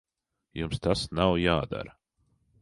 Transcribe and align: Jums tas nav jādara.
Jums 0.59 0.81
tas 0.87 1.03
nav 1.19 1.35
jādara. 1.43 1.95